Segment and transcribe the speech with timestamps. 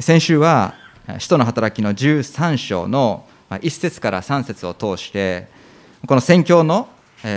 [0.00, 0.74] 先週は
[1.18, 5.48] 使徒の働きの13章の1節から3節を通して
[6.06, 6.88] この宣教の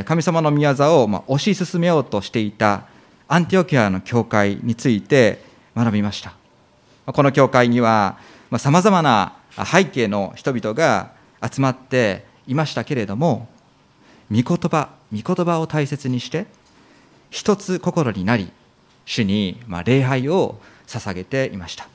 [0.05, 2.85] 神様の御業を推し進めようとしていた
[3.27, 5.43] アンティオキアの教会について
[5.75, 6.35] 学びました。
[7.05, 8.17] この教会には
[8.57, 11.11] さまざまな背景の人々が
[11.41, 13.49] 集まっていましたけれども
[14.31, 16.45] 御言葉御言葉を大切にして
[17.29, 18.49] 一つ心になり
[19.05, 21.92] 主に礼拝を捧げていました。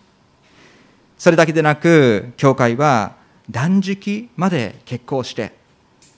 [1.19, 3.17] それだけでなく教会は
[3.51, 5.53] 断食まで決行して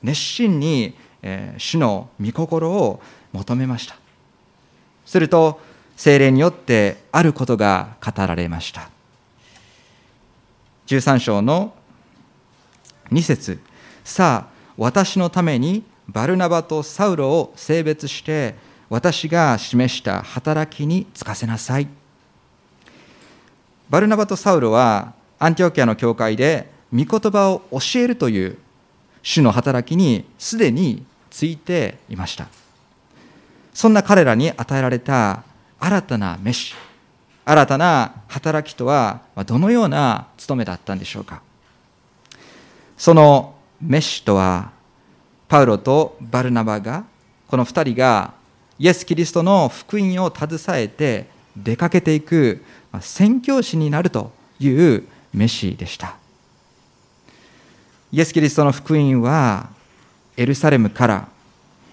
[0.02, 0.94] 熱心に
[1.58, 3.00] 主の御心を
[3.32, 3.96] 求めました。
[5.06, 5.60] すると
[5.96, 8.90] 精霊によってあることが語られました。
[10.86, 11.74] 13章の
[13.10, 13.60] 2節。
[14.04, 18.54] さあ私のためにバルナバとサウロを性別して
[18.88, 21.99] 私が示した働きに就かせなさい。
[23.90, 28.56] バルナバとサウロはアンティオキアの教会で御言葉を教えるという
[29.22, 32.48] 主の働きにすでについていました。
[33.74, 35.42] そんな彼らに与えられた
[35.78, 36.74] 新たな飯
[37.44, 41.42] 新たな働きとはどのような務めだったんでしょうか。
[42.96, 44.70] その飯とは
[45.48, 47.04] パウロとバルナバが
[47.48, 48.34] この2人が
[48.78, 51.26] イエス・キリストの福音を携えて
[51.56, 52.62] 出かけていく
[53.00, 56.16] 宣教師になるという飯でした。
[58.12, 59.70] イエス・キリストの福音は
[60.36, 61.28] エルサレムから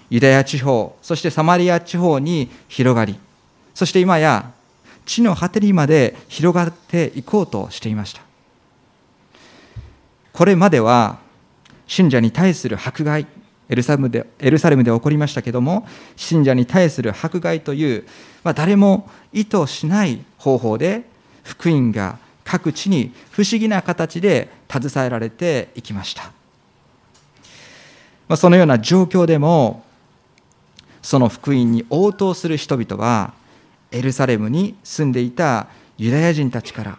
[0.10, 3.20] ユダヤ地方そしてサマリア地方に広がり
[3.76, 4.52] そして今や
[5.06, 8.22] 地の果てにまで広がっていこうとしていました。
[10.34, 11.20] これまでは
[11.88, 13.26] 信者に対する迫害
[13.70, 18.06] エルサレムでエルサレムで起こりましたけども信者に対する迫害という、
[18.44, 21.04] まあ、誰も意図しない方法で
[21.44, 26.32] 福音が各地に不思議な形で携えられていきました、
[28.30, 29.84] まあ、そのような状況でも
[31.02, 33.34] その福音に応答する人々は
[33.92, 36.98] エルサレムに住んでいたユダヤ人たちから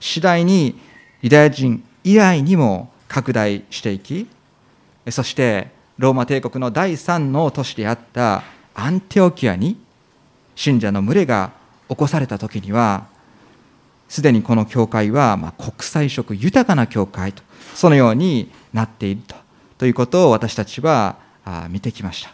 [0.00, 0.80] 次第に
[1.22, 4.26] ユダヤ人以外にも拡大していき
[5.10, 8.42] そしてローマ帝国の第三の都市であった
[8.74, 9.76] アンテオキアに
[10.56, 11.57] 信者の群れが
[11.88, 13.06] 起こされた時には
[14.08, 17.42] すでにこの教会はま国際色豊かな教会と
[17.74, 19.36] そのようになっていると
[19.78, 21.16] ということを私たちは
[21.68, 22.30] 見てきました。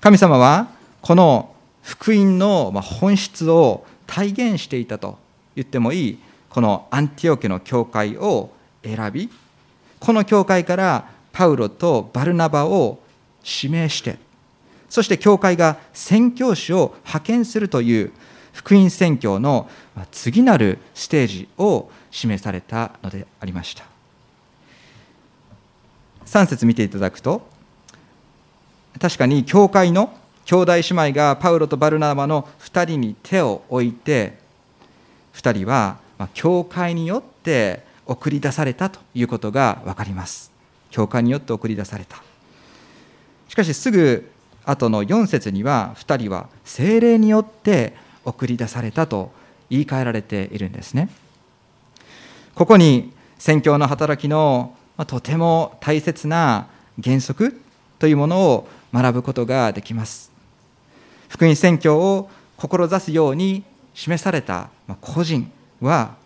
[0.00, 0.68] 神様は
[1.00, 5.18] この福音の本質を体現していたと
[5.56, 6.18] 言ってもいい
[6.48, 8.50] このアンティオ家の教会を
[8.84, 9.30] 選び
[9.98, 13.00] この教会からパウロとバルナバを
[13.44, 14.18] 指名して
[14.88, 18.12] そして教会が宣教師を派遣するという
[18.52, 19.68] 福音宣教の
[20.10, 23.84] 次なるステージを示されたのでありました。
[26.26, 27.46] 3節見ていただくと
[29.00, 30.12] 確かに教会の
[30.44, 34.38] 兄弟姉妹がパウロとバルナバの2人に手を置いて
[35.34, 35.98] 2人は
[36.34, 40.50] 教会によって送り出されたということが分かります。
[40.90, 42.22] 教会によって送り出された。
[43.48, 44.30] しかしすぐ
[44.70, 49.32] 後の4節には2人は精霊によって送り出されたと
[49.70, 51.08] 言い換えられているんですね。
[52.54, 54.76] ここに宣教の働きの
[55.06, 56.68] とても大切な
[57.02, 57.58] 原則
[57.98, 60.30] というものを学ぶことができます。
[61.28, 63.64] 福音宣教を志すように
[63.94, 64.68] 示された
[65.00, 66.16] 個人は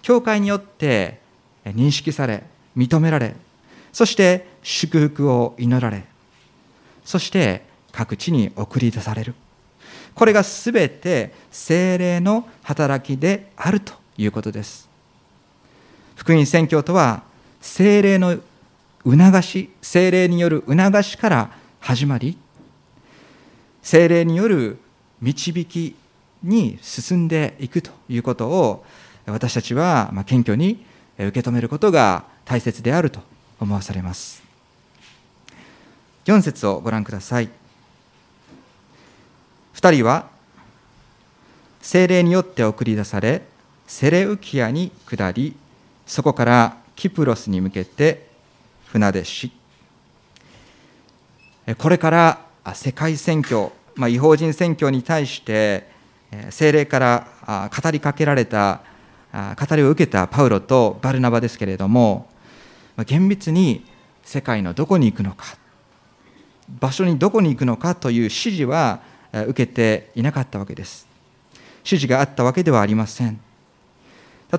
[0.00, 1.20] 教会によって
[1.64, 2.44] 認識され
[2.76, 3.34] 認められ
[3.92, 6.04] そして祝福を祈られ
[7.04, 9.34] そして各地に送り出される。
[10.14, 14.88] これが全て精霊の働きであるということです。
[16.16, 17.22] 福音宣教とは
[17.60, 18.38] 精霊の
[19.04, 22.36] 促し精霊による促しから始まり
[23.82, 24.78] 精霊による
[25.22, 25.96] 導き
[26.42, 28.84] に進んでいくということを
[29.26, 30.84] 私たちは謙虚に
[31.18, 33.20] 受け止めることが大切であると
[33.58, 34.42] 思わされます。
[36.26, 37.59] 4節をご覧ください。
[39.80, 40.28] 2人は
[41.80, 43.42] 精霊によって送り出され
[43.86, 45.56] セレウキアに下り
[46.06, 48.28] そこからキプロスに向けて
[48.88, 49.50] 船出し。
[51.78, 52.40] これから
[52.74, 55.88] 世界宣教、まあ、違法人宣教に対して
[56.50, 58.82] 精霊から語りかけられた
[59.32, 62.28] 語りを受けたパウロとバルナバですけれども
[63.06, 63.86] 厳密に
[64.24, 65.56] 世界のどこに行くのか
[66.68, 69.00] 場所にどこに行くのかという指示は
[69.32, 71.06] 受けていなかったわけです。
[71.78, 73.40] 指示があったわけではありません。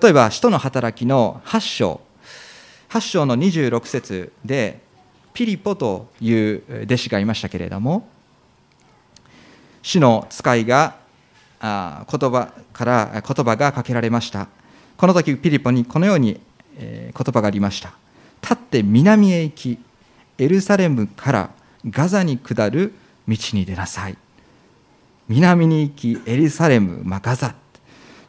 [0.02, 2.02] 例えば使徒の働きの8章。
[2.90, 4.80] 8章の26節で
[5.34, 8.10] ピリポという弟子がいましたけれども
[9.82, 10.96] 主の使いが
[11.62, 14.48] 言葉から言葉がかけられました。
[14.98, 16.40] この時ピリポにこのように
[16.78, 17.94] 言葉がありました。
[18.42, 19.80] 立って南へ行き
[20.38, 21.50] エルサレムから
[21.90, 22.94] ガザに下る
[23.28, 24.18] 道に出なさい。
[25.32, 27.56] 南に行きエルサレム、まあ、ガザ。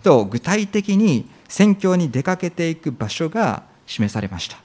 [0.04, 4.58] と具体的に宣教に出かけていく場所が示されました。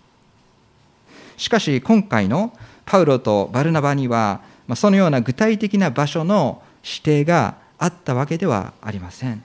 [1.36, 2.54] しかし今回の
[2.86, 4.42] パウロとバルナバには
[4.76, 9.44] そのような具体的な場所の指定があったわけではありません。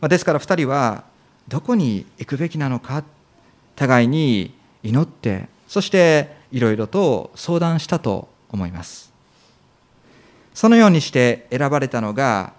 [0.00, 1.04] ですから2人は
[1.48, 3.04] どこに行くべきなのか
[3.74, 9.13] 互いに祈ってそしていろいろと相談したと思います。
[10.54, 12.54] そのようにして選ばれたのが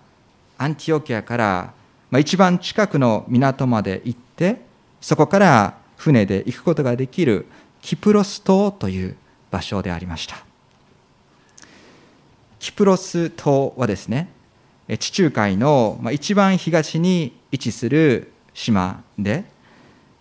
[0.58, 1.74] アンティオキアから
[2.20, 4.62] 一番近くの港まで行って
[5.02, 7.46] そこから船で行くことができる
[7.82, 9.16] キプロス島という
[9.50, 10.46] 場所でありました。
[12.60, 14.30] キプロス島はですね
[15.00, 19.46] 地中海の一番東に位置する島で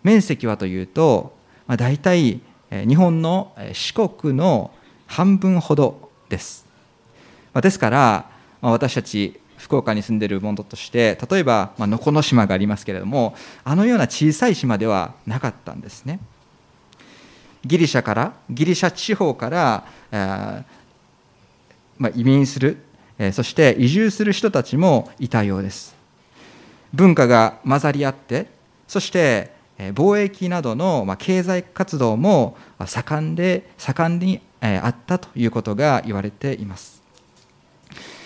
[0.02, 1.34] 面積はというと
[1.66, 2.40] 大体
[2.70, 4.70] 日本の四国の
[5.06, 6.63] 半分ほどです。
[7.60, 8.30] ですから
[8.60, 16.20] 私たち福岡に住んでいるものとして例えば、まあ、能古島がありますけれどもあのような小さい島ではなかったんですね。
[17.64, 20.64] ギリシャからギリシャ地方から、えー
[21.96, 22.76] まあ、移民する、
[23.18, 25.94] えー、そして移住する人たちもいたようです。
[26.92, 28.46] 文化が混ざり合って
[28.86, 32.56] そして貿易などの経済活動も
[32.86, 36.93] 盛んで盛んにあったということが言われています。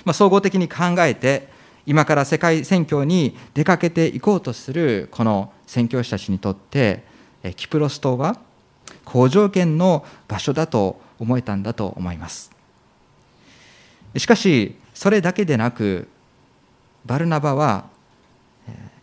[0.08, 1.50] まあ、総合的に考えて
[1.84, 7.04] 今から世界選挙に出かけていこうとするこの宣教師たちにとって
[7.56, 8.40] キプロス島は
[9.04, 12.50] 好条件の場所だと思えたんだと思います。
[14.16, 16.08] しかしそれだけでなく
[17.04, 17.84] バルナバは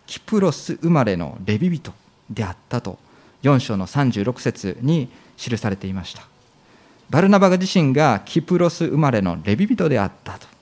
[0.07, 1.93] キプロス生まれのレビ人
[2.31, 2.97] であったと
[3.43, 6.23] 4章の36節に記されていました。
[7.11, 10.54] バルナバ自身がキプロス生まれのレビ人であったと。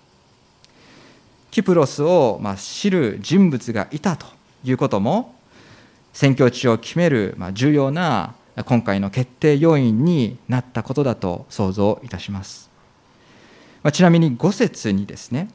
[1.54, 4.26] キプロスをま知る人物がいたと
[4.64, 5.36] いうことも
[6.12, 8.34] 宣教地を決めるま重要な
[8.66, 12.72] 今回の決定要因になったことだと想像いたします。
[13.84, 15.48] まちなみに5節にですね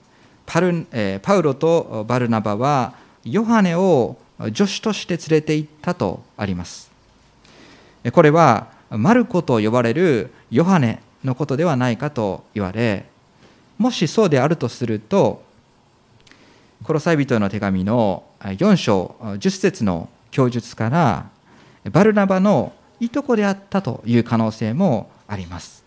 [0.46, 2.94] パル、えパウロとバルナバは
[3.24, 4.18] ヨハネを
[4.54, 6.92] 助手として連れて行ったとあります。
[8.12, 13.06] これはマルコと呼ばれるヨハネのことではないかと言われ
[13.78, 15.47] もしそうであるとすると
[16.84, 21.28] コロサイ人への手紙の4章10節の供述から
[21.90, 25.84] バルナバのいとこであったという可能性もあります。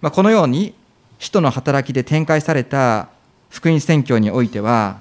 [0.00, 0.74] まあ、このように
[1.18, 3.08] 使徒の働きで展開された
[3.48, 5.00] 福音宣教においては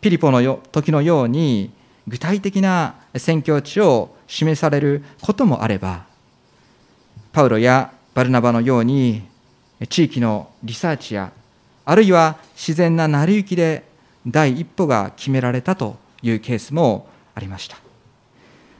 [0.00, 1.70] ピリポの時のように
[2.06, 6.04] 具体的な宣教地を示されることもあれば
[7.32, 9.22] パウロやバルナバのように
[9.88, 11.32] 地域のリサーチや
[11.90, 13.82] あるいは自然な成り行きで
[14.24, 17.78] 第一歩が決められたというケースもありました。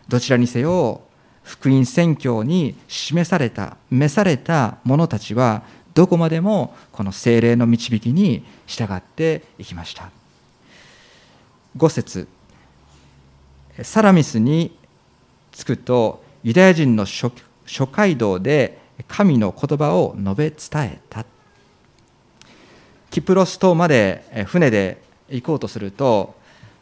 [0.07, 1.01] どちらにせよ
[1.43, 10.09] 福音宣教に示された召された者たちはどこまでもこの精霊の導きに従っていきました。
[11.77, 12.29] 5節。
[13.83, 14.79] サラミスに
[15.51, 17.33] 着くとユダヤ人の諸
[17.91, 21.27] 街道で神の言葉を述べ伝えた。
[23.11, 26.35] キプロス島まで船で行こうとすると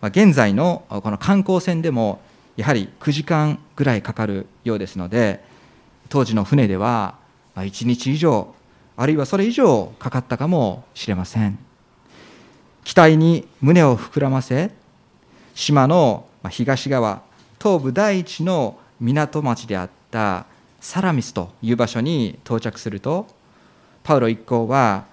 [0.03, 2.21] 現在のこの観光船でも
[2.57, 5.43] やはり9時間ぐらいかかるようですので
[6.09, 7.17] 当時の船では
[7.57, 8.55] 1日以上
[8.97, 11.59] あるいはそれ以上かかったかもしれません。
[12.85, 14.71] 期待に胸を膨らませ
[15.55, 17.23] 島の東側
[17.61, 20.47] 東部第一の港町であった
[20.81, 23.27] サラミスという場所に到着すると
[24.05, 25.05] パウロ一行は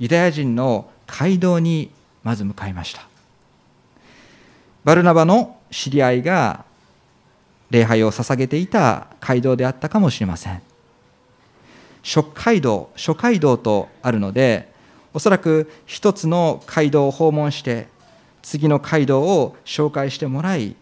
[0.00, 1.90] ユダヤ人の街道に
[2.24, 3.06] まず向かいました。
[4.82, 6.64] バルナバの知り合いが
[7.70, 10.62] 礼拝を捧げていた街道であったかもしれません。
[12.02, 14.72] 諸街道諸街道とあるので
[15.12, 17.88] おそらく一つの街道を訪問して
[18.40, 20.76] 次の街道を紹介してもらい、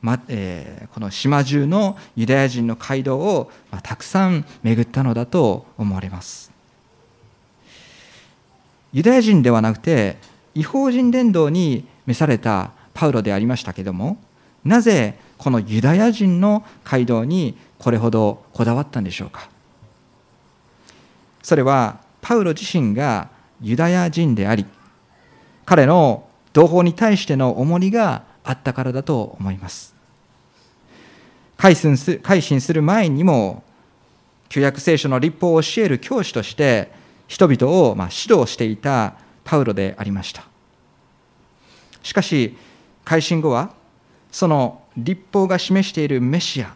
[0.00, 6.50] まえー、この島中のユダヤ人の街道を、まあ、たくさん巡ったのだと思われます。
[8.92, 10.16] ユダヤ人ではなくて
[10.54, 14.18] 違法人伝道に召されたパウロでありましたけれども
[14.64, 19.48] なぜこのユダヤ人の街道にこれほどこだわったんでしょうか？
[21.42, 23.30] それはパウロ自身が
[23.62, 24.66] ユダヤ人であり
[25.64, 29.94] 彼の同胞に対しての重荷があったからだと思います。
[31.56, 33.62] 改心す改心する前にも
[34.48, 36.90] 旧約聖書の立法を教える教師として
[37.30, 40.42] 人々をま指導していたパウロでありました。
[42.02, 42.56] しかし
[43.04, 43.72] 改心後は
[44.32, 46.74] その立法が示しているメシア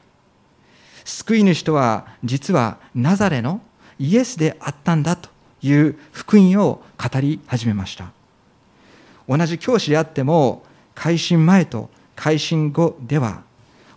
[1.04, 3.60] 救い主とは実はナザレの
[3.98, 5.28] イエスであったんだと
[5.60, 8.12] いう福音を語り始めました。
[9.28, 10.62] 同じ教師であっても
[10.94, 13.42] 改心前と改心後では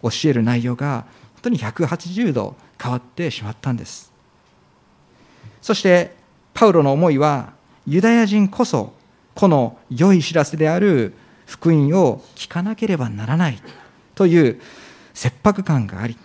[0.01, 4.11] 教える内容が本当に180度変わってしまったんです。
[5.61, 6.16] そして
[6.57, 7.53] パウロの思いは
[7.85, 8.91] ユダヤ人こそ
[9.35, 11.13] この良い知らせである
[11.45, 13.61] 福音を聞かなければならない
[14.15, 14.59] という
[15.13, 16.17] 切迫感があり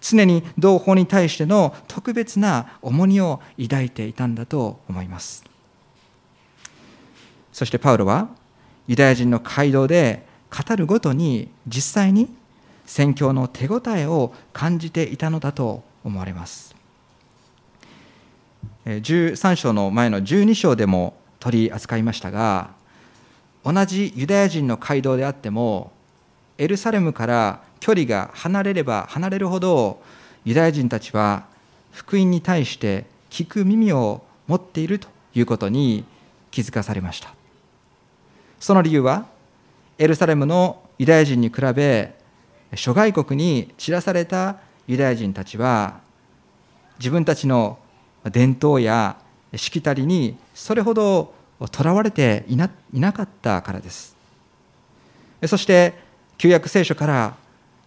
[0.00, 5.42] 常に同胞に対しての特別な重荷を抱いていたんだと思います。
[7.52, 8.28] そしてパウロは
[8.86, 12.32] ユダヤ人の街道で語るごとに実際に
[12.84, 16.75] 宣教の手応えを感じていたのだと思われます。
[18.86, 22.70] 13章の前の12章でも取り扱いましたが
[23.64, 25.90] 同じユダヤ人の街道であっても
[26.56, 30.00] エルサレムから距離が離れれば離れるほど
[30.44, 31.46] ユダヤ人たちは
[31.90, 36.04] 福音に対して聞く耳を持っているということに
[36.52, 37.34] 気づかされました。
[38.60, 39.26] その理由は
[39.98, 42.14] エルサレムのユダヤ人に比べ
[42.74, 46.00] 諸外国に散らされたユダヤ人たちは
[46.98, 47.78] 自分たちの
[48.30, 49.16] 伝統や
[49.54, 51.34] しきたりにそれほど
[51.70, 54.14] とらわれていないなかったからです。
[55.46, 55.94] そして
[56.38, 57.36] 旧約聖書から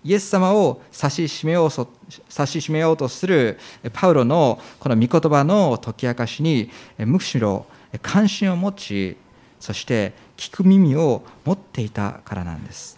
[0.03, 3.60] イエス様を指し示よう指し示めようとする
[3.93, 7.65] パウロのこの御言葉の解き明かしにむしろ
[8.01, 9.17] 関心を持ち
[9.60, 12.98] そして聞く耳を持っていたからなんです。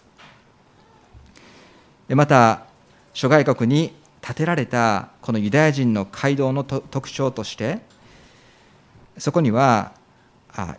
[2.08, 2.64] また
[3.14, 7.80] 諸外国に建てられたこのユダヤ人の街道の特徴として
[9.18, 9.92] そこには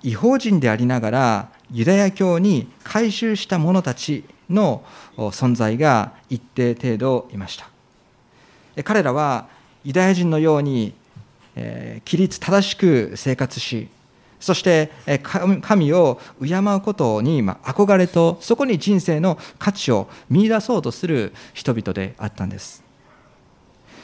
[0.02, 4.84] 違法人でありながらユダヤ教に改宗した者たちの
[5.18, 7.68] 存在が一定程度いました。
[8.84, 9.48] 彼らは
[9.84, 10.94] ユダヤ人のように
[11.56, 13.90] 規律正しく生活し
[14.40, 14.92] そして
[15.62, 22.83] 神を敬うことに憧れとそこに人生の価値を見出そうとする人々であったんです。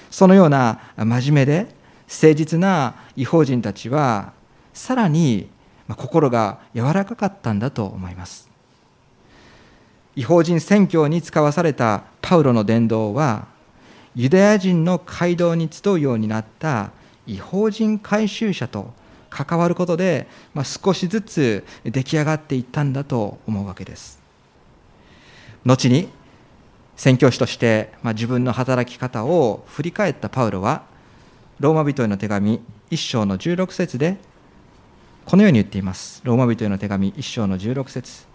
[0.10, 1.68] そのような真面目で
[2.08, 4.34] 誠実な違法人たちは
[4.74, 5.50] さらに
[5.96, 8.50] 心が柔らかかったんだと思います。
[10.16, 13.48] 違法人宣教に使わされたパウロの伝道は
[14.16, 16.92] ユダヤ人の街道に集うようになった
[17.25, 18.92] 違法人回収者と
[19.30, 24.20] 関わることで、まあ、少しずつ出来上がっていったんだと思うわけです。
[25.63, 26.10] 後に
[27.00, 30.84] 宣教師として、まあ、自分の働き方を振り返ったパウロは
[31.62, 32.60] ローマ人への手紙
[32.91, 34.18] 1章の16節で
[35.25, 36.20] このように言っています。
[36.25, 38.25] ローマ人への手紙1章の16節。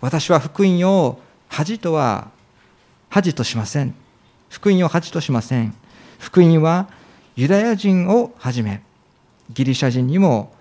[0.00, 2.30] 私は福音を恥とは
[3.10, 3.94] 恥としません。
[4.48, 5.74] 福音を恥としません。
[6.18, 6.88] 福音は
[7.36, 8.82] ユダヤ人をはじめ
[9.52, 10.54] ギリシャ人にも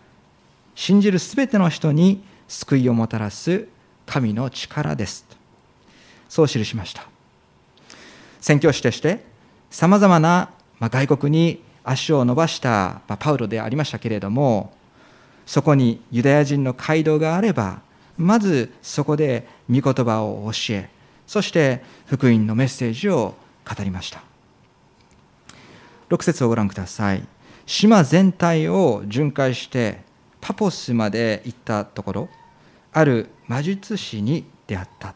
[0.75, 3.65] 信じるすべての人に救いをもたらす
[4.05, 5.25] 神の力です。
[6.27, 7.07] そう記しました。
[8.39, 9.23] 宣教師として
[9.69, 14.73] さまざまな外国に足を伸ばしたパウロでありましたけれども
[15.45, 17.81] そこにユダヤ人の街道があれば
[18.17, 20.89] まずそこで御言葉を教え
[21.29, 24.23] そして福音のメッセージを語りました。
[26.09, 27.23] 6節をご覧ください。
[27.67, 30.01] 島全体を巡回して
[30.41, 32.29] パポスまで行ったところ
[32.91, 35.13] ある魔術師に出会った。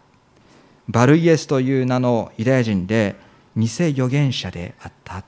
[0.90, 3.16] バルイエスという名のユダヤ人で
[3.56, 5.24] 偽預言者であった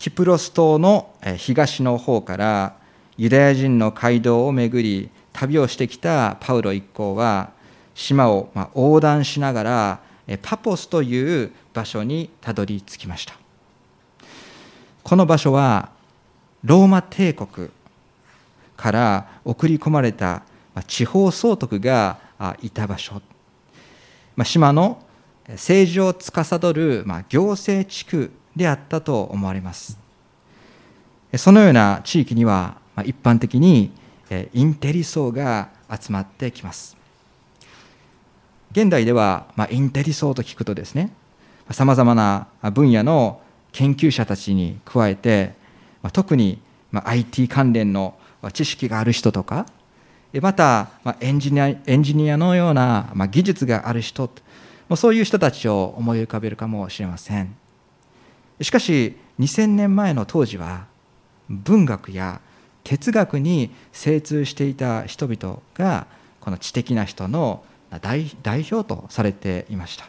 [0.00, 2.76] キプロス島の東の方から
[3.18, 7.50] ユダヤ人の街道を巡り旅をしてきたパウロ一行は
[7.94, 10.00] 島を横断しながら
[10.40, 13.34] パポスという場所にたどり着きました。
[15.02, 15.90] この場所は
[16.64, 17.68] ローマ帝国
[18.78, 20.44] から送り込まれた
[20.86, 22.18] 地方総督が
[22.62, 23.20] いた場所。
[24.40, 25.02] ま島の
[25.48, 29.98] 政治を司るま行政地区であったと思われます。
[31.36, 33.92] そのような地域にはま一般的に
[34.54, 36.96] インテリ層が集まってきます。
[38.72, 41.12] 現代では、まあ、インテリ層と聞くとですね
[41.72, 43.42] さまざまな分野の
[43.72, 45.52] 研究者たちに加えて、
[46.02, 48.14] まあ、特に、IT 関連の
[48.54, 49.66] 知識がある人とか
[50.34, 54.30] また、まあ、エンジニアエンジニアのような、まあ、技術がある人
[54.96, 57.56] そういう人たちを思い浮かべるかもしれません。
[58.60, 60.86] しかし2000年前の当時は
[61.48, 62.40] 文学や
[62.84, 66.06] 哲学に精通していた人々が
[66.40, 68.30] この知的な人の代
[68.70, 70.08] 表とされていました。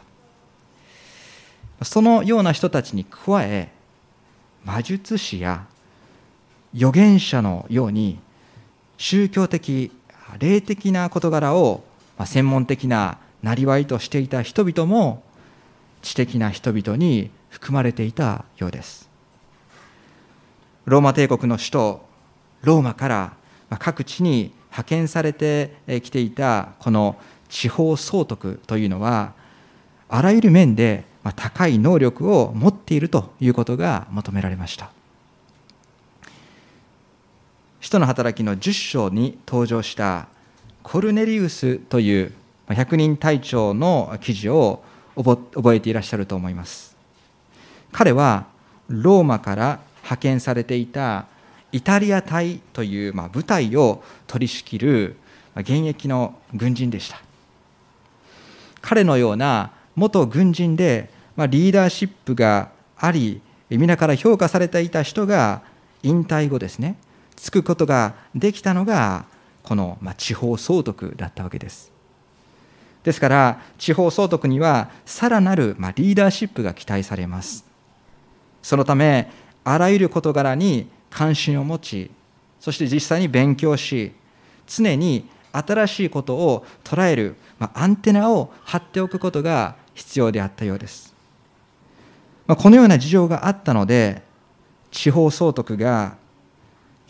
[1.84, 3.72] そのような人たちに加え
[4.64, 5.66] 魔術師や
[6.74, 8.20] 預言者のように
[8.98, 9.90] 宗教的
[10.38, 11.82] 霊的な事柄を
[12.24, 15.22] 専門的ななりわいとしていた人々も
[16.02, 19.08] 知的な人々に含まれていたようです。
[20.84, 22.06] ローマ帝国の首都
[22.62, 23.32] ローマから
[23.78, 27.16] 各地に派遣されてきていたこの
[27.48, 29.34] 地方総督というのは
[30.08, 31.04] あらゆる面で
[31.36, 34.90] 高い能力を持っているということが求められました。
[37.82, 40.28] 使徒の働きの10章に登場した
[40.84, 42.32] コルネリウスという
[42.68, 44.84] 百人隊長の記事を
[45.16, 46.96] 覚えていらっしゃると思います。
[47.90, 48.46] 彼は
[48.86, 51.26] ローマから派遣されていた
[51.72, 55.16] イタリア隊という部隊を取り仕切る
[55.56, 57.20] 現役の軍人でした。
[58.80, 65.62] 彼のような元軍人でリーダーシップがあり皆から評価されていた人が
[66.04, 66.94] 引退後ですね
[67.36, 69.24] つくことができたのが
[69.62, 71.92] この地方総督だったわけです。
[73.04, 77.64] ですから地方総督にはさらなるリーダーシップが期待されます。
[78.62, 79.30] そのため
[79.64, 82.10] あらゆる事柄に関心を持ち
[82.60, 84.12] そして実際に勉強し
[84.66, 91.12] 常に新しいことを捉える、ま、アンテナを張っておくことが必要であったようです、
[92.46, 94.22] ま、このような事情があったので
[94.90, 96.16] 地方総督が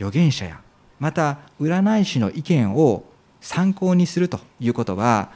[0.02, 0.60] 預言者や
[0.98, 3.04] また占い師の意見を
[3.40, 5.30] 参考にするということは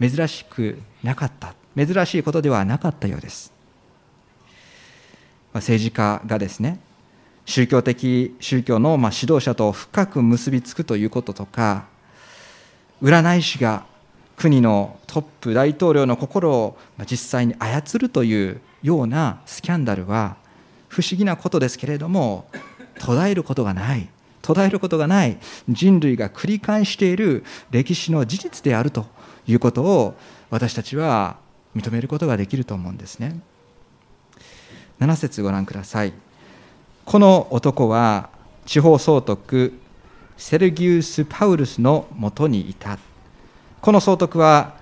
[0.00, 3.52] 珍しくなかった珍しいことではなかったようです。
[5.54, 6.78] 政治家がですね
[7.44, 11.86] 宗教的宗教の指導者と深く結びつくということとか
[13.02, 13.84] 占い師が
[14.36, 16.78] 国のトップ大統領の心を
[17.10, 20.36] 実際に操るというようなスキャンダルは
[20.88, 22.48] 不思議なことですけれども
[23.00, 24.08] 途絶えることがない。
[24.42, 25.38] 途絶えることがない。
[25.68, 29.06] 人類が繰り返している歴史の事実であると
[29.46, 30.14] いうことを
[30.50, 31.36] 私たちは
[31.74, 33.40] 認めることができると思うんですね。
[35.00, 36.12] 7節ご覧ください。
[37.06, 38.28] この男は
[38.66, 39.72] 地方総督
[40.36, 42.98] セルギウス・パウルスのもとにいた。
[43.80, 44.74] この総督は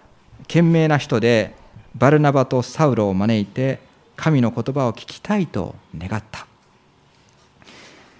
[0.49, 1.55] 賢明な人で
[1.95, 3.79] バルナバとサウロを招いて
[4.17, 6.48] 神の言葉を聞きたいと願った。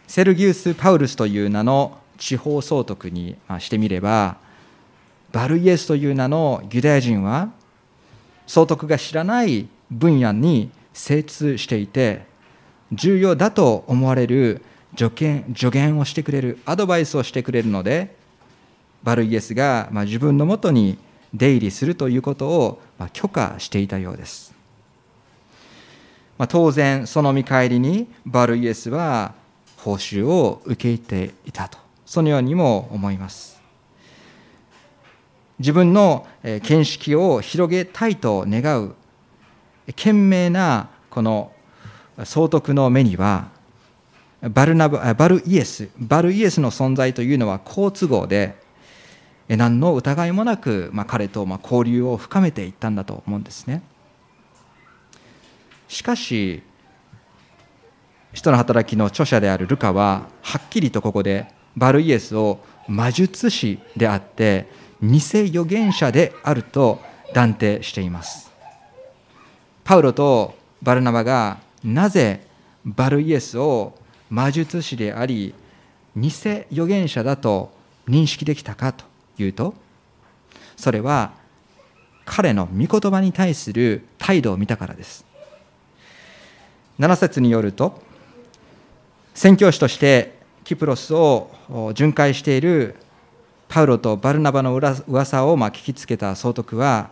[0.09, 4.39] セルギウス・パウルスという名の地方総督にしてみれば
[5.33, 7.51] バルイエスという名のユダヤ人は
[8.47, 12.23] 総督が知らない分野に精通していて
[12.91, 14.63] 重要だと思われる
[14.97, 18.17] 助言助言をしてくれるアドバイスをしてくれるので
[19.03, 20.97] バルイエスが自分のもとに
[21.35, 22.81] 出入りするということを
[23.13, 24.55] 許可していたようです、
[26.49, 29.35] 当然その見返りにバルイエスは
[29.89, 31.79] 報酬を受け入れていたと。
[32.05, 33.59] そのようにも思います。
[35.59, 38.95] 自分の見識を広げたいと願う
[39.87, 41.53] 懸命なこの
[42.25, 43.49] 総督の目には
[44.43, 48.57] バルナババルイエスバルイエスの存在というのは好都合で
[49.49, 53.83] 何の疑いもなく、まあ、彼とまあ交流を深めていったんだと思うんですね。
[55.89, 56.63] しかし
[58.33, 64.69] 人の働きの著者であるルカははっきりとここでバルイエスを魔術師であって
[65.03, 67.01] 偽預言者であると
[67.35, 68.51] 断定しています。
[69.85, 72.47] パウロとバルナバがなぜ
[72.85, 73.95] バルイエスを
[74.29, 75.55] 魔術師であり
[76.17, 76.31] 偽
[76.71, 77.73] 預言者だと
[78.07, 79.05] 認識できたかと
[79.39, 79.75] いうと
[80.77, 81.33] それは
[82.25, 85.25] 彼の御言葉に対する態度を見たからです。
[86.99, 88.03] 7節によると
[89.39, 91.53] 宣教師としてキプロスを
[91.95, 92.97] 巡回している
[93.69, 97.11] パウロとバルナバの噂をま聞きつけた総督は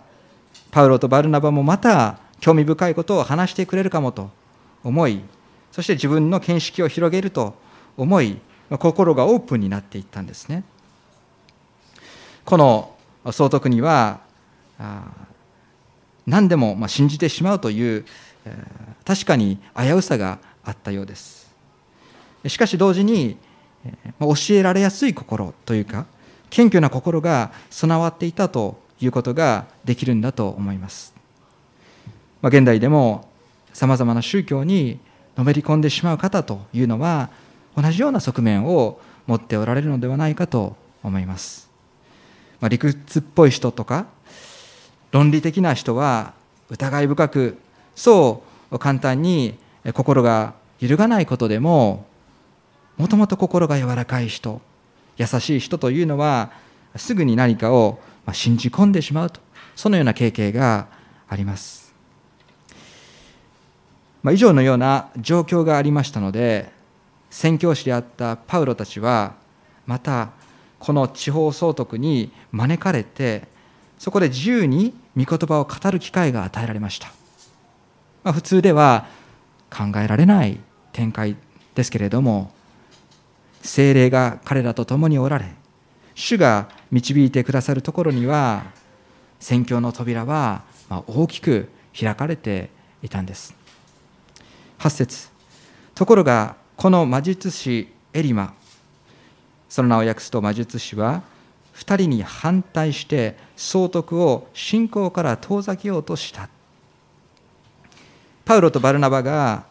[0.73, 4.31] パウロとバルナバもまた興味深いことを話してくれるかもと
[4.83, 5.21] 思い
[5.71, 7.55] そして自分の見識を広げると
[7.97, 8.39] 思い
[8.71, 10.65] 心がオープンになっていったんですね。
[12.45, 12.93] この
[13.31, 14.19] 総督には
[16.27, 18.05] 何でも信じてしまうという
[19.05, 21.46] 確かに危うさがあったようです。
[22.49, 23.37] しかし同時に
[24.21, 26.07] 教えられやすい心というか
[26.51, 31.15] 謙虚な心が備わっていたということができるんだと思います、
[32.41, 33.29] まあ、現代でも
[33.73, 34.99] さまざまな宗教に
[35.37, 37.29] のめり込んでしまう方というのは
[37.77, 41.69] 同じような側面を持っておられるのではないかと思います、
[42.61, 44.07] まあ、理屈っぽい人とか
[45.13, 46.33] 論理的な人は
[46.71, 47.59] 疑い深く
[47.95, 49.59] そう簡単に
[49.93, 52.07] 心が揺るがないことでも
[52.97, 54.61] もともと心が柔らかい人
[55.17, 56.51] 優しい人というのは
[56.97, 57.99] すぐに何かを
[58.33, 59.41] 信じ込んでしまうと
[59.75, 60.89] そのような経験が
[61.29, 61.95] あります、
[64.23, 66.71] まあ、以上のような状況がありましたので
[67.31, 69.35] 宣教師であったパウロたちは
[69.87, 70.31] また
[70.79, 73.43] この地方総督に招かれて
[73.99, 77.09] そこで自由に御言葉を語る機会が与えられました、
[78.23, 79.07] まあ、普通では
[79.71, 80.59] 考えられない
[80.93, 81.37] 展開
[81.75, 82.53] ですけれども
[83.63, 85.47] 精霊が彼らと共におられ
[86.15, 88.65] 主が導いてくださるところには
[89.39, 90.63] 宣教の扉は
[91.07, 92.71] 大きく開かれて
[93.03, 93.55] いたんです。
[94.79, 95.29] 8節。
[95.95, 98.55] ところがこの魔術師エリマ
[99.69, 101.23] その名を訳すと魔術師は
[101.75, 106.49] 2人に反対して総督を信仰から遠ざけようとした。
[108.45, 109.65] パウロとバルナバが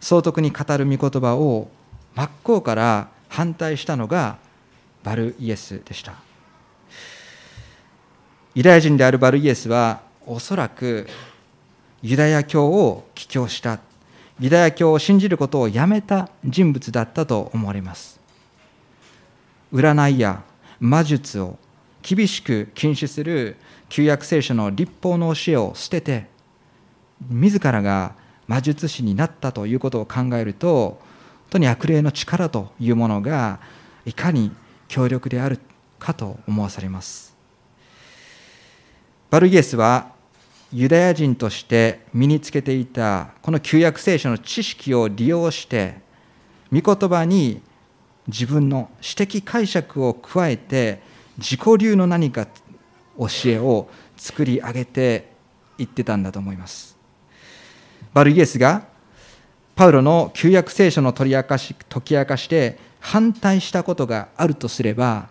[0.00, 1.68] 総督に語る御言葉を
[2.14, 4.36] 真っ向から反対したのが
[5.02, 6.14] バルイエスでした。
[8.54, 11.08] ユダヤ人であるバルイエスはおそらく
[12.02, 13.78] ユダヤ教を帰教した。
[14.40, 18.18] ユダヤ教を信じることをやめた人物だったと思われます。
[19.72, 20.42] 占いや
[20.80, 21.56] 魔術を
[22.02, 23.56] 厳しく禁止する
[23.88, 26.26] 旧約聖書の立法の教えを捨てて
[27.28, 28.14] 自らが
[28.48, 31.00] 魔術師になったということを考えると
[31.50, 33.60] 当に悪霊の力というものが
[34.04, 34.52] いかに
[34.88, 35.58] 強力である
[35.98, 37.36] かと思わされます。
[39.30, 40.12] バルイエスは
[40.72, 45.96] ユダヤ人として身につけていたこの旧約聖書の知識を利用して
[46.72, 47.60] 御言葉に
[48.28, 51.02] 自分の私的解釈を加えて
[51.38, 52.46] 自己流の何か
[53.18, 55.32] 教えを作り上げて
[55.78, 56.96] いってたんだと思います。
[58.12, 58.89] バルイエスが
[59.74, 65.28] パウロの旧約聖書の取り明かし解き明かして反対したことがあるとすれば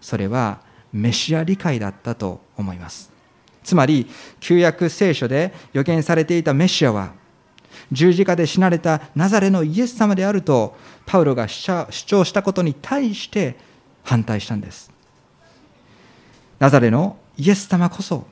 [0.00, 0.60] それは
[0.92, 3.10] メシア理解だったと思います。
[3.64, 4.06] つまり
[4.38, 7.12] 旧約聖書で予言されていたメシアは
[7.90, 13.56] 十字架で死なれたナザレのイエス様であるとパウロが主張したことに対して
[14.04, 14.90] 反対したんです。
[16.58, 18.26] ナザレのイエス様こそ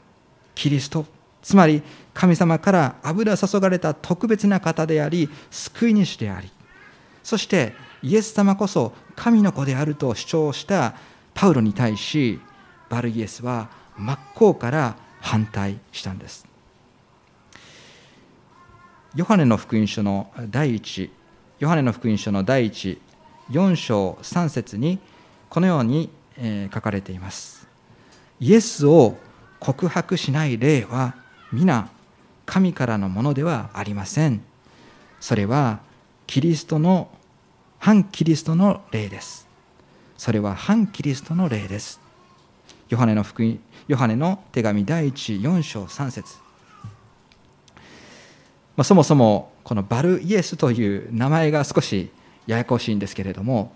[0.55, 1.05] キリスト
[1.45, 1.83] つまり
[2.15, 6.51] 神様から油注がれた特別な方であり救い主であり
[7.23, 10.95] そしてイエス様こそ神の子であると主張した
[11.35, 12.41] パウロに対し
[12.89, 16.47] バルイエスは真っ向から反対したんです。
[19.15, 21.11] ヨハネの福音書の第一
[21.61, 23.01] ヨハネの福音書の第一
[23.51, 24.99] 4章3節に
[25.49, 26.11] このように
[26.73, 27.67] 書かれています。
[28.41, 29.17] イエスを
[29.61, 31.15] 告白しない霊は
[31.55, 31.89] 皆
[32.47, 34.43] 神からのものではありません。
[35.21, 35.81] それは
[36.27, 37.09] キリストの
[37.79, 39.47] 反キリストの霊です。
[40.17, 42.01] それは反キリストの霊です。
[42.89, 46.37] ヨハネの福音ヨハネの手紙第14章3節。
[48.77, 52.11] まあ、そもそもこのバルイエスという名前が少し
[52.47, 53.73] ややこしいんですけれども、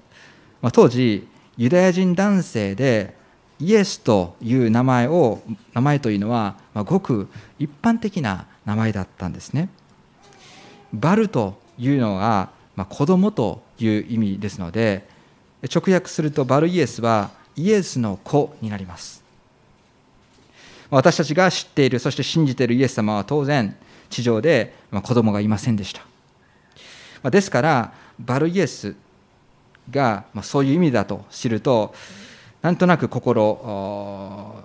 [0.61, 3.17] まあ、当時ユダヤ人男性で
[3.61, 5.40] イエスという名前を
[5.75, 9.68] 名前というのは、ま、ごく一般的な名前だったんですね。
[10.92, 15.09] バルというのは、ま、子供という意味ですので
[15.75, 19.25] 直訳するとバルイエスはイエスの子になります。
[20.90, 23.77] 私たちが知っているそして信じているイエス様は当然
[24.09, 25.92] 地上で子供がいませんでし
[27.23, 27.31] た。
[27.31, 28.94] ですからバルイエス
[29.90, 31.94] がそういう意味だと知ると
[32.62, 34.64] なんとなく心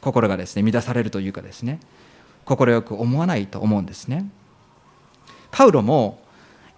[0.00, 1.80] 心がですね乱されるというかですね
[2.44, 4.28] 快く思わないと思うんですね。
[5.50, 6.20] パウロも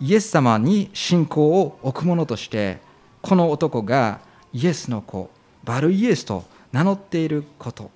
[0.01, 2.79] イエス様に信仰を置く者として
[3.23, 4.21] この男が
[4.53, 5.31] イエスの子
[5.65, 7.91] バルイエスと名乗っていること。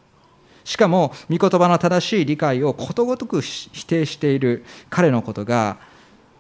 [0.65, 5.79] しかも御言葉の正しい理解をことごとく否定している彼のことが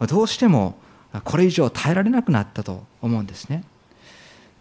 [0.09, 0.77] どうしても
[1.25, 3.65] これ以上耐えられなくなったと思うんですね。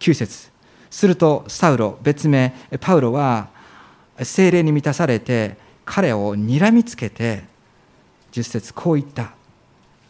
[0.00, 0.49] 9節。
[0.90, 3.48] するとサウロ別名パウロは
[4.22, 7.44] 精霊に満たされて彼を睨みつけて
[8.32, 9.34] 10節こう言った。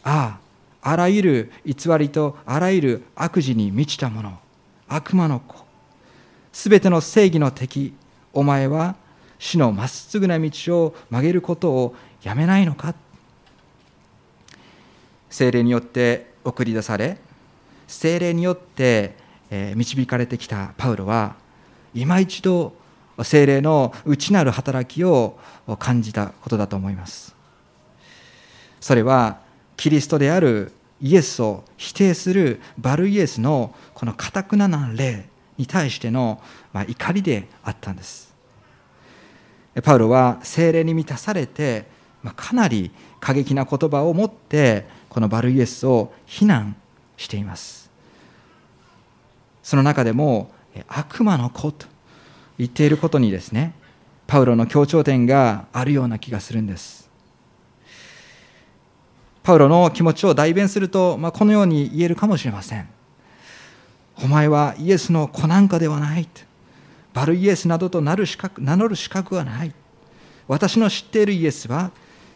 [0.03, 0.39] ああ
[0.83, 4.39] あらゆる偽りとあらゆる悪事に満ちたもの
[4.87, 5.55] 悪魔の子。
[6.51, 7.93] すべての正義の敵
[8.33, 8.95] お前は
[9.39, 10.49] 死のまっすぐな道
[10.83, 12.95] を曲げることをやめないのか。
[15.29, 17.17] 精霊によって送り出され
[17.87, 19.15] 精霊によって
[19.51, 21.35] 導かれてきたパウロは
[21.93, 22.73] 今一度
[23.21, 25.37] 精霊の内なる働きを
[25.77, 27.35] 感じたことだと思います。
[28.79, 29.39] それは
[29.77, 36.41] キリストであるイエスを否定するバルイエスのこのかたくなな霊に対しての
[36.73, 38.33] 怒りであったんです。
[39.83, 41.85] パウロは精霊に満たされて
[42.35, 46.75] かなり過激な言葉を持ってこのバルイエスを非難
[47.17, 47.80] しています。
[49.63, 50.51] その中でも
[50.87, 51.87] 悪魔の子と
[52.57, 53.73] 言っていることにですね
[54.27, 57.09] パウロの強調点があるような気がするんです。
[59.43, 62.87] パウロの気持ちを代弁すると、まあ、このように言えるかもしれません。
[64.23, 66.29] お前はイエスの子なんかではない。
[67.13, 69.73] バルイエスなどとなる資格名乗る資格はない。
[70.47, 71.91] 私の知っているイエスは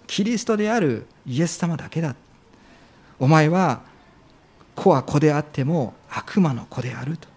[0.06, 2.16] キリストであるイエス様だけだ。
[3.20, 3.84] お前は
[4.76, 7.28] 子は子であっても悪魔の子であると。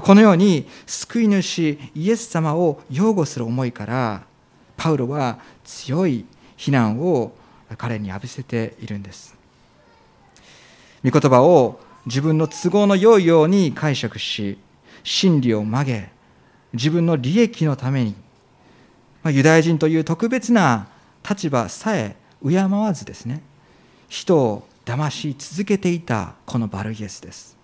[0.00, 4.22] このように救い主イエス様を擁護する思いから
[4.76, 6.24] パウロは強い
[6.56, 7.32] 非難を
[7.76, 9.36] 彼に浴びせているんです。
[11.04, 14.58] 御言葉を自分の都合の良いように解釈し
[15.04, 16.10] 真理を曲げ
[16.72, 18.14] 自分の利益のために
[19.26, 20.88] ユダヤ人という特別な
[21.28, 23.42] 立場さえ敬わずですね
[24.08, 27.58] 人を騙し続けていたこのバルイエスです。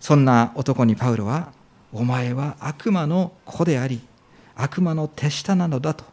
[0.00, 1.52] そんな男にパウロは
[1.92, 4.00] お前は悪魔の子であり
[4.56, 6.04] 悪魔の手下なのだと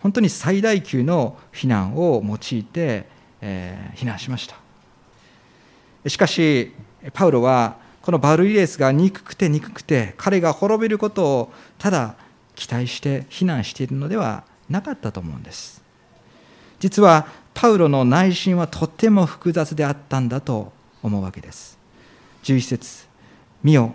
[0.00, 3.06] 本当に最大級の非難を用いて、
[3.42, 4.56] えー、非難しました。
[6.08, 6.72] しかし
[7.12, 12.14] パウロはこのバルイエスが憎くて憎くて彼が滅びることをただ
[12.54, 15.82] 期待して非難しているのではなかったと思うんです。
[16.78, 17.26] 実は
[17.60, 21.76] パウロの内心はとっても複雑であったんだと思うわけです。
[22.44, 23.06] 11節
[23.62, 23.92] 見よ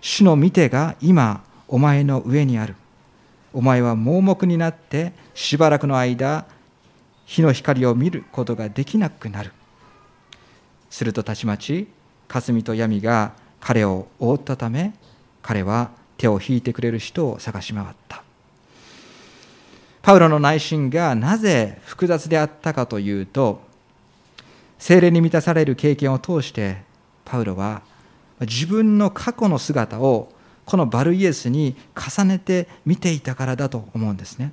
[0.00, 2.74] 主の見てが今お前の上にある。
[3.52, 6.46] お前は盲目になってしばらくの間
[7.26, 9.52] 火の光を見ることができなくなる。
[10.90, 11.86] するとたちまち
[12.26, 14.94] 霞と闇が彼を覆ったため
[15.42, 18.25] 彼は手を引いてくれる人を探し回った。
[20.06, 23.60] パウロの内心がなぜ複雑であったかというと
[24.78, 26.76] 精霊に満たされる経験を通して
[27.24, 27.82] パウロは
[28.42, 30.32] 自分の過去の姿を
[30.64, 34.52] このバルイエスに重ねて見ていたからだと思うんですね。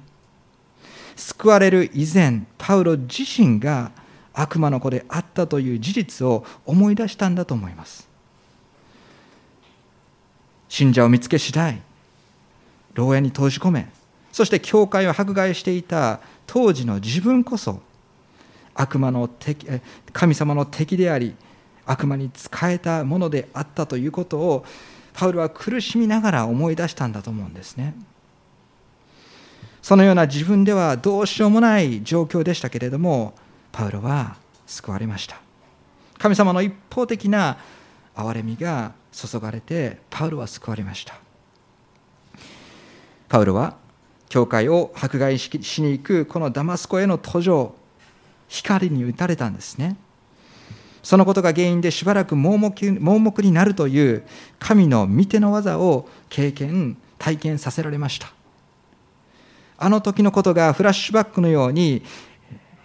[1.16, 3.92] 救われる以前パウロ自身が
[4.34, 8.10] 悪魔の子であったという事実を思い出したんだと思います。
[10.68, 11.80] 信者を見つけ次第
[12.96, 13.88] 牢屋に閉じ込め
[14.34, 17.82] そして教会を迫害していた当時の自分こそ
[18.76, 19.67] 悪魔の敵
[20.12, 21.36] 神様の敵であり
[21.86, 24.65] 悪魔に仕えたものであったということを
[25.13, 27.93] パウロは苦しみながら思い出したんだと思うんですね。
[29.84, 33.36] そのような自分ではどうしようもない状況でしたけれども
[33.74, 35.41] パウロは救われました
[36.17, 37.58] 神様の一方的な
[38.15, 41.19] 憐れみが注がれてパウロは救われました
[43.28, 43.83] パウロは
[44.30, 47.76] 教会を迫害しに行くこのダマスコへの途上
[48.48, 49.98] 光に打たれたんですね。
[51.04, 54.24] そのことが原因でしばらく盲目盲目になるという
[54.58, 58.32] 神の御手の技を経験体験させられました。
[59.78, 62.04] あの時のことがフラッシュバックのように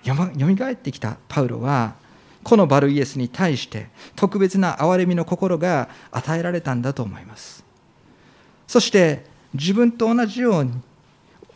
[0.05, 0.15] よ
[0.47, 1.95] みがえってきたパウロは
[2.43, 7.65] このバルイエスに対して特別な憐れみの心が与えられたんだと思います。
[8.67, 9.25] そして
[9.55, 10.73] 自分と同じように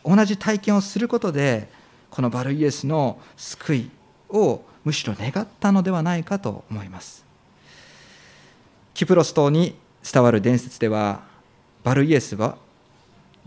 [0.04, 1.68] 同じ体験をすることで
[2.10, 3.90] このバルイエスの救い
[4.28, 7.24] をむしろ願ったのではないかと思います。
[8.94, 11.22] キプロス島に伝わる伝説では
[11.84, 12.56] バルイエスは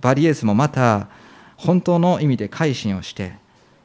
[0.02, 1.08] バリエスもまた
[1.58, 3.34] 本当の意味で改心をして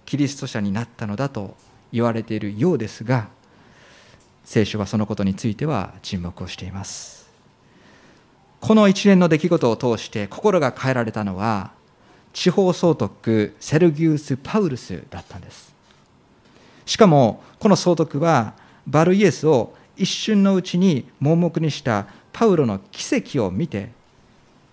[0.07, 1.57] キリスト者になったのだと
[1.93, 3.29] 言われているようですが
[4.45, 7.31] 聖書はそのことについては沈黙をしています。
[8.61, 11.73] この一連の出来事を通して心が変えられたのは
[12.33, 15.75] 地方総督セルギウス・パウルスだったんです。
[16.87, 18.55] しかもこの総督は
[18.87, 23.91] バルイエスを一瞬のうちに盲目にしたパウロの奇跡を見て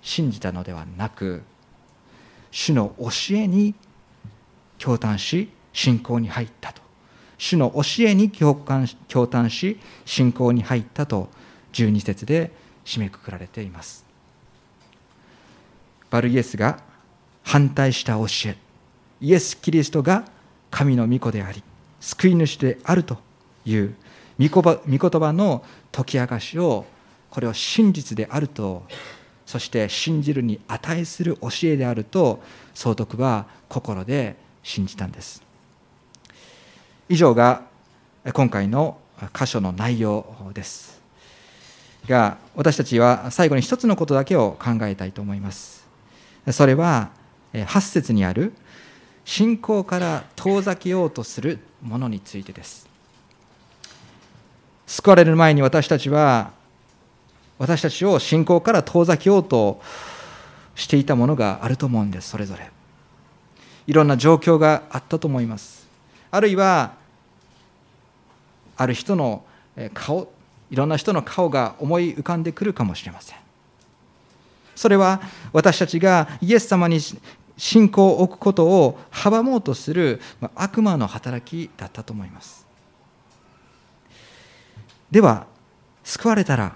[0.02, 1.42] 信じたのではなく
[2.52, 3.76] 主の教えに
[4.78, 6.82] 共感し信仰に入ったと。
[7.38, 11.30] 主の教えに共感共感し信仰に入ったと
[11.74, 12.52] 12節で
[12.84, 14.06] 締めくくられています。
[16.10, 16.80] バルイエスが
[17.48, 18.58] 反対した教え。
[19.22, 20.26] イエス・キリストが
[20.70, 21.64] 神の御子であり
[22.02, 23.18] 救い主であると
[23.66, 23.96] いう
[24.38, 26.86] 御言葉の解き明かしを
[27.30, 28.84] これを真実であると
[29.46, 35.42] そして信じるに値する教えであると総督は心で信じたんです。
[37.08, 37.64] 以上が
[38.34, 38.98] 今回の
[39.34, 41.02] 箇所の内容です。
[42.10, 45.88] が私たちは最後に一つのことだけを考えたいと思います。
[46.52, 47.16] それは
[47.66, 48.54] 8節にある
[49.26, 52.88] 信仰から遠ざけようとするものについてです。
[54.86, 56.52] 救われる前に私たちは
[57.60, 59.82] 私たちを信仰から遠ざけようと
[60.76, 62.70] していたものがあると思うんですそれぞれ。
[63.88, 65.88] いろんな状況があったと思います。
[66.32, 66.94] あるいは
[68.76, 69.44] ある人の
[69.94, 70.32] 顔
[70.70, 73.38] いろんな人の顔が思い浮かんでくるかもしれません。
[74.76, 75.22] それは
[75.54, 77.00] 私たちがイエス様に
[77.58, 80.22] 信仰を置くことを阻もうとする
[80.56, 82.66] 悪魔の働きだったと思います。
[85.12, 85.48] では
[86.04, 86.76] 救われたら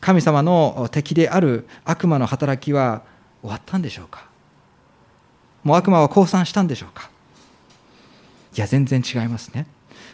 [0.00, 3.02] 神様の敵である悪魔の働きは
[3.40, 4.26] 終わったんでしょうか？
[5.62, 7.10] もう悪魔は降参したんでしょうか？
[8.54, 9.66] いや全然違いますね。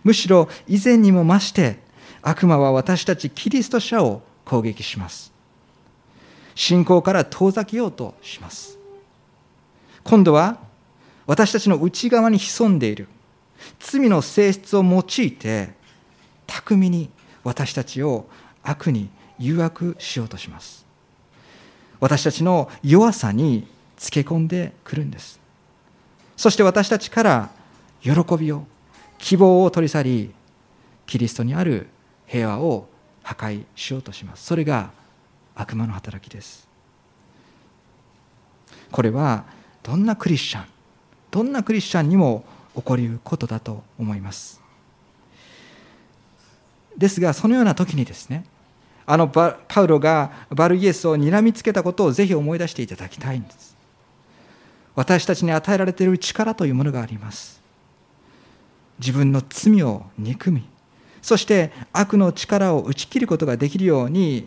[0.04, 1.80] むしろ以前にも増して
[2.22, 5.32] 悪魔は私たちキリスト者を攻撃します。
[6.54, 8.78] 信仰から遠ざけようとします。
[10.10, 10.58] 今度は
[11.24, 13.06] 私たちの内側に潜んでいる。
[13.78, 15.70] 罪の性質を用いて
[16.48, 17.10] 巧みに
[17.44, 18.26] 私たちを
[18.64, 20.84] 悪に誘惑しようとします。
[22.00, 25.38] 私たちの弱さにつけ込んでくるんです。
[26.36, 27.50] そして私たちから
[28.02, 28.64] 喜びを
[29.18, 30.34] 希望を取り去り
[31.06, 31.86] キリストにある
[32.26, 32.88] 平和を
[33.22, 34.44] 破壊しようとします。
[34.44, 34.90] それが
[35.54, 36.66] 悪魔の働きです。
[38.90, 40.64] これはどんなクリスチャン
[41.30, 44.60] どんなクリスチャンにも起こりうことだと思います。
[46.96, 48.44] ですがそのような時にですね
[49.06, 53.76] あのパウロがバルイエスを睨みつけたことをぜひ思い出していただきたいんです。
[54.94, 57.60] 私たちに与えられている力というものがあります。
[58.98, 60.62] 自分の罪を憎み
[61.22, 64.46] そして悪の力を打ち切ることができるように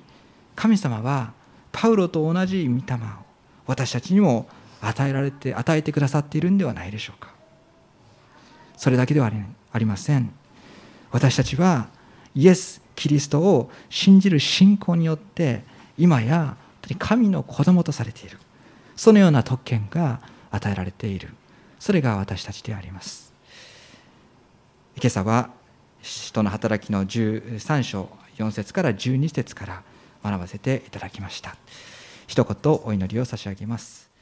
[0.56, 1.34] 神様は
[1.72, 3.00] パウロと同じ御霊を
[3.65, 4.48] 私たちにも
[4.88, 7.34] 与えられて与えてくださっているんではないでしょうか。
[8.78, 9.32] それだけでは
[9.72, 10.32] ありません。
[11.12, 11.88] 私たちは
[12.36, 15.63] イエス・キリストを信じる信仰によって
[15.98, 16.58] 今や
[17.00, 18.38] 神の子供とされている。
[18.96, 20.19] そのような特権が
[20.52, 21.30] 与えられている。
[21.80, 23.34] それが私たちであります。
[24.96, 25.50] 今朝は
[26.02, 29.84] 人の働きの13章4節から12節から
[30.24, 31.56] 学ばせていただきました。
[32.28, 34.12] 一言お祈りを差し上げます。